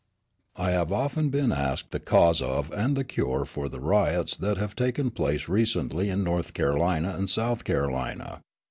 I 0.55 0.71
have 0.71 0.91
often 0.91 1.29
been 1.29 1.51
asked 1.51 1.91
the 1.91 1.99
cause 1.99 2.41
of 2.41 2.71
and 2.73 2.97
the 2.97 3.03
cure 3.03 3.45
for 3.45 3.69
the 3.69 3.79
riots 3.79 4.35
that 4.37 4.57
have 4.57 4.75
taken 4.75 5.11
place 5.11 5.47
recently 5.47 6.09
in 6.09 6.23
North 6.23 6.55
Carolina 6.55 7.13
and 7.15 7.29
South 7.29 7.63
Carolina. 7.65 8.41